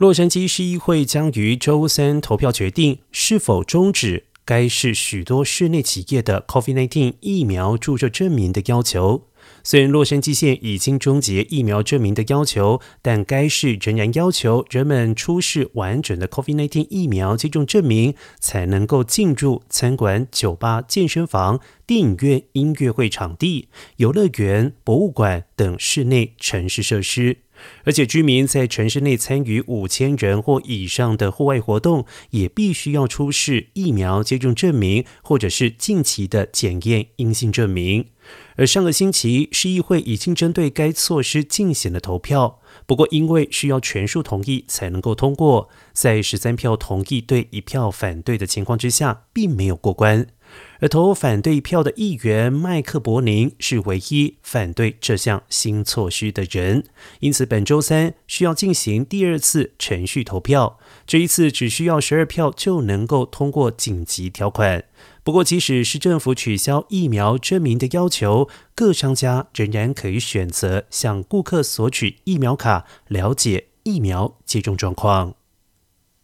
[0.00, 9.28] 洛杉矶市议会将于周三投票决定是否终止该市许多室内企业的 COVID-19 疫苗注射证明的要求。
[9.62, 27.40] 虽然洛杉矶县已经终结疫苗证明的要求，但该市仍然要求人们出示完整的 COVID-19 疫苗接种证明，才能够进入餐馆、酒吧、健身房、电影院、音乐会场地、游乐园、博物馆等室内城市设施。
[27.84, 38.06] 而且，居民在城市内参与五千人或以上的户外活动，也必须要出示疫苗接种证明，或者是近期的检验阴性证明。
[38.56, 50.26] 而上个星期，市议会已经针对该措施进行了投票，不过因为需要全数同意才能够通过，在十三票同意对一票反对的情况之下，并没有过关。
[50.80, 56.84] 而投反对票的议员麦克伯宁是唯一反对这项新措施的人，
[57.20, 60.78] 因此本周三需要进行第二次程序投票。
[61.06, 64.84] 这一次只需要十二票就能够通过紧急条款。
[65.22, 75.34] 不过，即使是政府取消疫苗证明的要求，各商家仍然可以选择向顾客索取疫苗卡，了解疫苗接种状况。